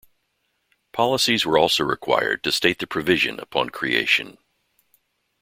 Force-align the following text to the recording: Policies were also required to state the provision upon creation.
Policies 0.93 1.45
were 1.45 1.59
also 1.59 1.83
required 1.83 2.41
to 2.43 2.51
state 2.51 2.79
the 2.79 2.87
provision 2.87 3.39
upon 3.39 3.69
creation. 3.69 4.39